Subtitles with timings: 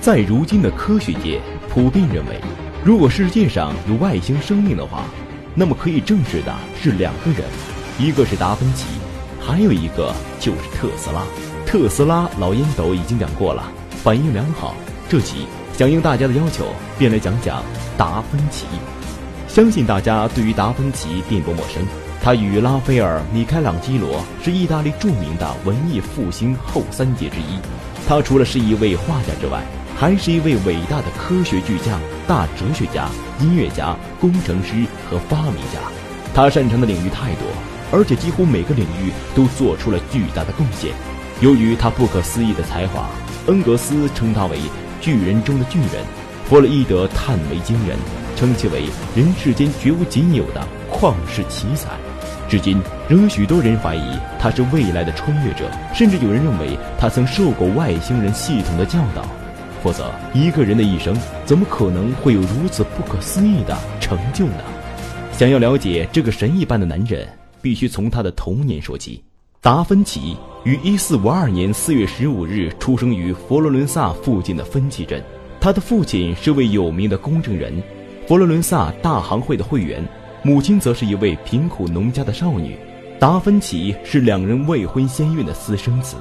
[0.00, 1.38] 在如今的科学界，
[1.68, 2.40] 普遍认为，
[2.82, 5.04] 如果世界上有外星生命的话，
[5.54, 7.42] 那么可以证实的是两个人，
[7.98, 8.86] 一个是达芬奇，
[9.38, 11.22] 还有一个就是特斯拉。
[11.66, 13.70] 特斯拉老烟斗已经讲过了，
[14.02, 14.74] 反应良好。
[15.06, 15.44] 这期
[15.76, 16.64] 响应大家的要求，
[16.98, 17.62] 便来讲讲
[17.98, 18.64] 达芬奇。
[19.48, 21.84] 相信大家对于达芬奇并不陌生，
[22.22, 27.60] 他与拉斐尔、米开朗基罗是意大利著名的文艺复兴后三杰之一。
[28.10, 29.62] 他除了是一位画家之外，
[29.96, 35.78] 还是一位伟大的科学巨匠、大哲学家、音乐家、工程师和发明家。
[36.34, 37.46] 他擅长的领域太多，
[37.92, 40.90] 而且几乎每个领域都做出了巨大的贡献。
[41.40, 43.08] 由于他不可思议的才华，
[43.46, 44.58] 恩格斯称他为
[45.00, 46.04] 巨人中的巨人，
[46.48, 47.96] 弗洛伊德叹为惊人，
[48.34, 51.90] 称其为人世间绝无仅有的旷世奇才。
[52.50, 59.24] 至今，仍有许多人怀疑他是未来的穿越者，甚至有人认为他曾受过外星人系统的教导。
[59.82, 64.64] 否则，一个人的一生怎么可能会有如此不可思议的成就呢？
[65.32, 67.26] 想要了解这个神一般的男人，
[67.62, 69.22] 必须从他的童年说起。
[69.62, 75.22] 达芬奇于1452年4月15日出生于佛罗伦萨附近的芬奇镇，
[75.60, 77.82] 他的父亲是位有名的公证人，
[78.26, 80.04] 佛罗伦萨大行会的会员。
[80.42, 82.74] 母亲则是一位贫苦农家的少女，
[83.18, 86.16] 达芬奇是两人未婚先孕的私生子。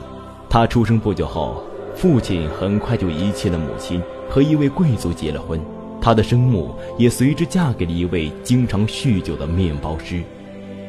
[0.50, 1.64] 他出生不久后，
[1.96, 5.58] 父亲很快就遗弃了母亲，和一位贵族结了婚。
[6.02, 10.22] 他的生母也随之嫁给了一位经常酗酒的面包师。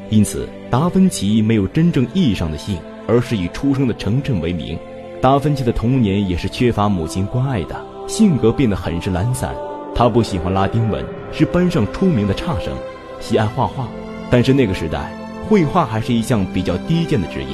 [0.09, 4.77] 因此，达芬奇没有真正意义上的姓，而是以出生的城镇为名。
[5.21, 9.55] 达芬奇的童年也是缺乏母亲关爱的，性格变得很是懒散。
[9.95, 12.75] 他不喜欢拉丁文，是班上出名的差生。
[13.21, 13.87] 喜爱画画，
[14.31, 15.13] 但是那个时代，
[15.49, 17.49] 绘画还是一项比较低贱的职业。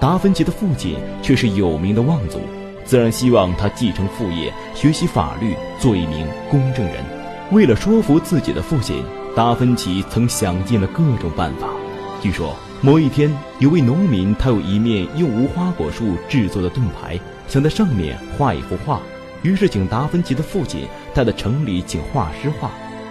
[0.00, 2.40] 达芬奇的父亲却是有名的望族，
[2.84, 7.04] 自然希望他继承父业，学习法律，做一名公证人。
[7.52, 9.04] 为了说服自己的父亲，
[9.36, 11.68] 达芬奇曾想尽了各种办法。
[12.22, 19.00] 据说某一天，有位农民，他有一面用无花果树制作的盾牌，想在上面画一幅画，
[19.42, 22.70] 于是请达芬奇的父亲带到城里请画师画。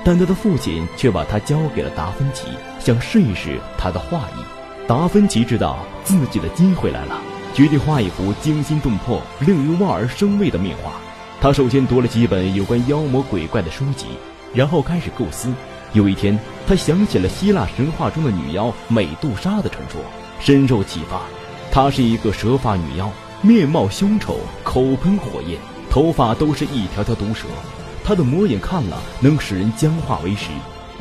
[0.10, 2.48] 但他的父亲却把他交给了达芬奇，
[2.80, 4.42] 想试一试他的画艺。
[4.88, 7.22] 达芬奇知道自己的机会来了，
[7.54, 10.94] 决定画一幅惊心动魄、令人望而生畏的面画。
[11.40, 14.08] 他首先读了几本有关妖魔鬼怪的书籍，
[14.52, 15.54] 然后开始构思。
[15.94, 20.02] 有一天，他想起了希腊神话中的女妖美杜莎的传说，
[20.40, 21.22] 深受启发。
[21.72, 23.12] 她是一个蛇发女妖，
[23.44, 27.46] 面貌凶丑，口喷火焰，头发都是一条条毒蛇。
[28.10, 30.50] 他的魔眼看了能使人僵化为石，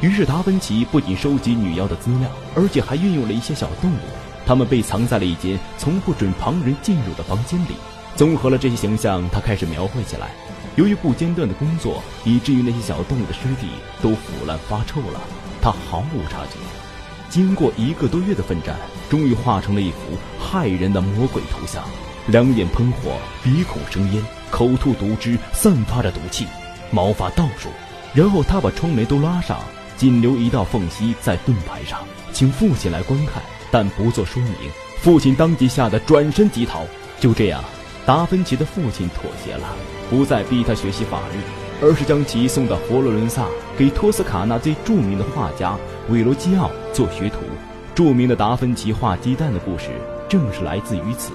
[0.02, 3.96] 于是达芬奇不仅收集女妖的资料，而且还运用了一些小动物，
[4.44, 7.68] 它们被藏在了一间从不准旁人进入的房间里。
[8.14, 10.32] 综合了这些形象，他开始描绘起来。
[10.76, 13.68] 由于不间断的工作，以至于那些小动物的尸体
[14.02, 15.18] 都腐烂发臭了，
[15.62, 16.58] 他毫无察觉。
[17.30, 18.76] 经过一个多月的奋战，
[19.08, 19.97] 终于画成了一幅
[20.38, 21.82] 骇人的魔鬼头像：
[22.26, 26.47] 两眼喷火，鼻孔生烟，口吐毒汁，散发着毒气。
[26.91, 27.69] 毛发倒竖，
[28.15, 29.59] 然后他把窗帘都拉上，
[29.97, 32.00] 仅留一道缝隙在盾牌上，
[32.32, 34.53] 请父亲来观看，但不做说明。
[35.00, 36.84] 父亲当即吓得转身即逃。
[37.21, 37.62] 就这样，
[38.06, 39.69] 达芬奇的父亲妥协了，
[40.09, 43.47] 不再逼他学习法律，而是将其送到佛罗伦萨，
[43.77, 45.77] 给托斯卡纳最著名的画家
[46.09, 47.38] 韦罗基奥做学徒。
[47.94, 49.91] 著名的达芬奇画鸡蛋的故事，
[50.28, 51.32] 正是来自于此。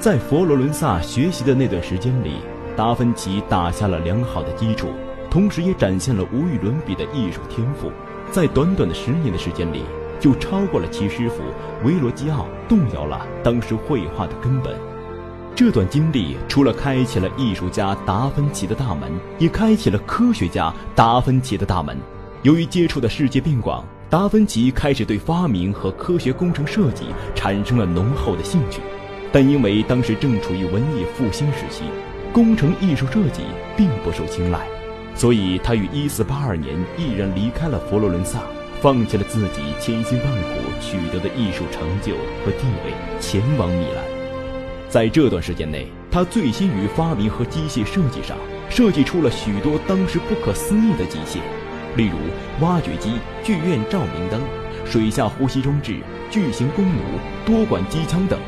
[0.00, 2.36] 在佛罗伦萨学习的那段时间里。
[2.76, 4.88] 达芬奇打下了良好的基础，
[5.30, 7.90] 同时也展现了无与伦比的艺术天赋。
[8.30, 9.82] 在短短的十年的时间里，
[10.20, 11.42] 就超过了其师傅
[11.84, 14.76] 维罗基奥，动摇了当时绘画的根本。
[15.54, 21.96] 这段经历除了开启了艺术家达芬奇的大门，也开启了科学家达芬奇的大门。
[22.42, 28.82] 由于接触的世界变广，达芬奇开始对发明和科学工程设计产生了浓厚的兴趣。
[29.32, 31.84] 但因为当时正处于文艺复兴时期。
[32.36, 33.40] 工程艺术设计
[33.78, 34.60] 并不受青睐，
[35.14, 38.40] 所以他于1482年毅然离开了佛罗伦萨，
[38.82, 42.12] 放弃了自己千辛万苦取得的艺术成就
[42.44, 44.04] 和地位，前往米兰。
[44.86, 48.36] 在这段时间内，他醉心于发明和机械设计上，
[48.68, 51.38] 设计出了许多当时不可思议的机械，
[51.96, 52.18] 例如
[52.60, 54.42] 挖掘机、剧院照明灯、
[54.84, 56.00] 水下呼吸装置、
[56.30, 57.00] 巨型弓弩、
[57.46, 58.38] 多管机枪等。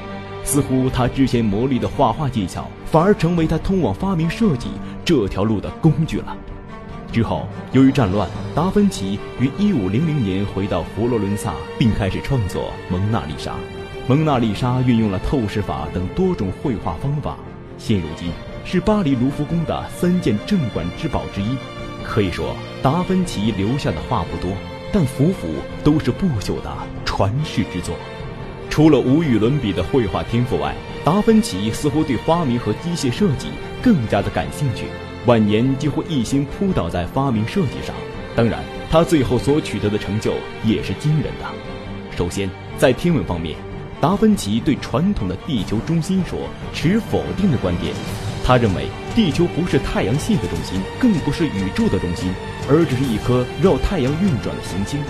[0.48, 4.68] 似乎他之前磨砺的画画技巧，反而成为他通往发明设计
[5.04, 6.34] 这条路的工具了。
[7.12, 13.50] 之后，由于战乱，达芬奇于1500年回到佛罗伦萨，并开始创作《蒙娜丽莎》。
[14.06, 17.36] 《蒙娜丽莎》运用了透视法等多种绘画方法。
[17.76, 18.30] 现如今，
[18.64, 21.58] 是巴黎卢浮宫的三件镇馆之宝之一。
[22.02, 24.56] 可以说，达芬奇留下的画不多，
[24.94, 25.46] 但幅幅
[25.84, 26.72] 都是不朽的
[27.04, 27.94] 传世之作。
[28.78, 30.72] 除了无与伦比的绘画天赋外，
[31.04, 33.48] 达芬奇似乎对发明和机械设计
[33.82, 34.84] 更加的感兴趣，
[35.26, 37.92] 晚年几乎一心扑倒在发明设计上。
[38.36, 40.34] 当然，他最后所取得的成就
[40.64, 42.16] 也是惊人的。
[42.16, 43.56] 首先，在天文方面，
[44.00, 46.38] 达芬奇对传统的地球中心说
[46.72, 47.92] 持否定的观点。
[48.44, 52.32] 他认为地球不是太阳系的中心，更不是宇宙的中心，
[52.70, 55.00] 而只是一颗绕太阳运转的行星。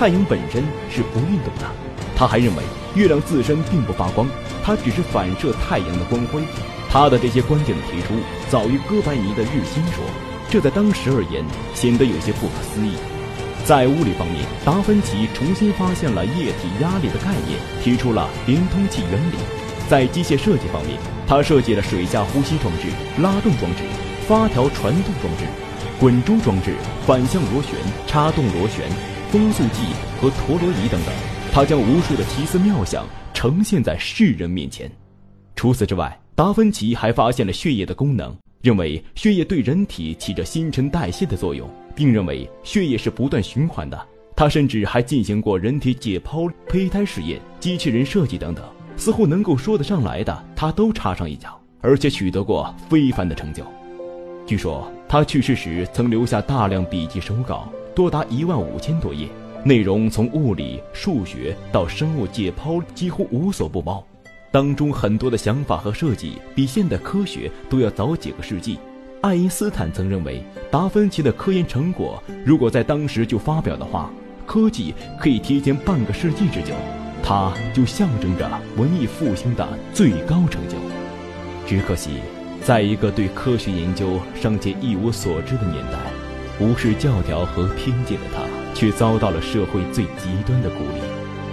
[0.00, 1.70] 太阳本身是不运动的。
[2.16, 2.62] 他还认为
[2.94, 4.26] 月亮自身并不发光，
[4.64, 6.40] 它只是反射太阳的光辉。
[6.88, 8.14] 他的这些观点的提出，
[8.48, 10.02] 早于哥白尼的日心说。
[10.48, 11.44] 这在当时而言
[11.74, 12.92] 显得有些不可思议。
[13.66, 19.36] 在物理方面，达芬奇重新发现了液体压力的概念，提出了连通器原理。
[19.86, 20.96] 在机械设计方面，
[21.28, 22.88] 他设计了水下呼吸装置、
[23.20, 23.82] 拉动装置、
[24.26, 25.44] 发条传动装置、
[26.00, 26.74] 滚珠装置、
[27.06, 27.74] 反向螺旋、
[28.06, 28.88] 插动螺旋、
[29.30, 29.82] 风速计
[30.20, 31.14] 和陀螺仪等等。
[31.52, 34.90] 他将无数的奇思妙想呈现在世人面前。
[35.56, 38.36] 除此之外，达芬奇还发现了血液的功能。
[38.62, 43.98] 认为血液对人体起着新陈代谢的作用，并认为血液是不断循环的。
[44.36, 48.62] 他甚至还进行过人体解剖、胚胎试验、机器人设计等等，
[48.96, 53.64] 似乎能够说得上来的，他都插上一脚，而且取得过非凡的成就。
[54.46, 57.66] 据说他去世时曾留下大量笔记手稿，
[58.00, 59.28] 多达一万五千多页，
[59.62, 64.02] 内容从物理、数学到生物解剖，几乎无所不包。
[64.50, 68.78] 当中很多的想法和设计比现代科学都要早几个世纪。
[69.20, 74.10] 爱因斯坦曾认为，达芬奇的科研成果如果在当时就发表的话，
[74.46, 76.72] 科技可以提前半个世纪之久，
[77.22, 80.78] 它就象征着文艺复兴的最高成就。
[81.66, 82.12] 只可惜，
[82.64, 85.98] 在一个对科学研究尚且一无所知的年代，
[86.60, 88.42] 无视教条和偏见的他，
[88.74, 91.00] 却遭到了社会最极端的孤立。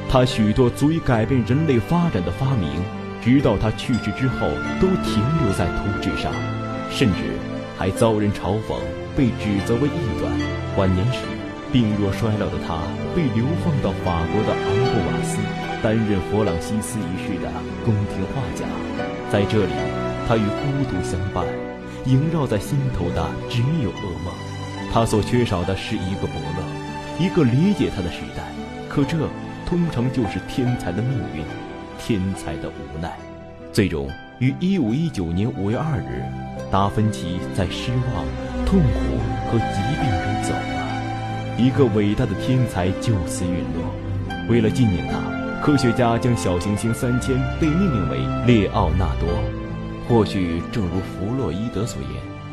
[0.09, 2.69] 他许多足以改变人类发展的发明，
[3.21, 4.47] 直到他去世之后，
[4.81, 6.31] 都停留在图纸上，
[6.91, 7.23] 甚至
[7.77, 8.75] 还遭人嘲讽，
[9.15, 10.31] 被指责为异端。
[10.77, 11.19] 晚年时，
[11.71, 12.79] 病弱衰老的他
[13.15, 15.37] 被流放到法国的昂布瓦斯，
[15.81, 17.49] 担任弗朗西斯一世的
[17.85, 18.65] 宫廷画家。
[19.31, 19.73] 在这里，
[20.27, 21.45] 他与孤独相伴，
[22.05, 24.56] 萦绕在心头的只有噩梦。
[24.91, 28.43] 他所缺少的是一个伯乐，一个理解他的时代。
[28.89, 29.17] 可这。
[29.69, 31.43] 通常就是天才的命运，
[31.99, 33.11] 天才的无奈。
[33.73, 36.23] 最终于一五一九年五月二日，
[36.71, 38.25] 达芬奇在失望、
[38.65, 39.19] 痛苦
[39.51, 41.57] 和疾病中走了。
[41.57, 43.93] 一个伟大的天才就此陨落。
[44.49, 45.19] 为了纪念他，
[45.61, 49.27] 科学家将小行星三千被命名为列奥纳多。
[50.07, 52.11] 或许正如弗洛伊德所言，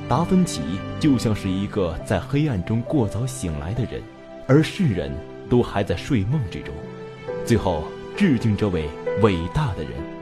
[0.09, 0.61] 达芬奇
[1.01, 4.03] 就像是一个在黑暗中过早醒来的人，
[4.47, 5.11] 而世人
[5.49, 6.75] 都还在睡梦之中。
[7.47, 7.85] 最后，
[8.17, 8.87] 致敬这位
[9.23, 10.14] 伟大的人。